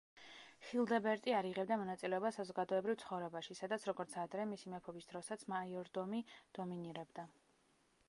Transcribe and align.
ხილდებერტი 0.69 1.35
არ 1.39 1.47
იღებდა 1.49 1.77
მონაწილეობას 1.81 2.39
საზოგადოებრივ 2.41 2.99
ცხოვრებაში, 3.05 3.59
სადაც, 3.61 3.87
როგორც 3.93 4.19
ადრე, 4.25 4.49
მისი 4.57 4.75
მეფობის 4.75 5.11
დროსაც, 5.13 5.49
მაიორდომი 5.57 6.27
დომინირებდა. 6.61 7.33